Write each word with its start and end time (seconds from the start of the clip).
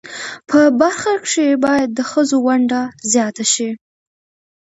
په 0.49 0.59
برخه 0.81 1.11
کښی 1.23 1.47
باید 1.65 1.89
د 1.93 1.99
خځو 2.09 2.37
ونډه 2.47 2.81
ځیاته 3.11 3.45
شی 3.53 3.69